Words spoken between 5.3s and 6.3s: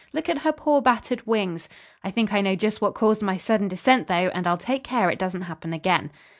happen again."